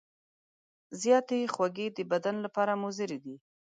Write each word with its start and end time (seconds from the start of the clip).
زیاتې 1.01 1.51
خوږې 1.53 1.87
د 1.97 1.99
بدن 2.11 2.35
لپاره 2.45 2.73
مضرې 2.83 3.17
دي. 3.25 3.35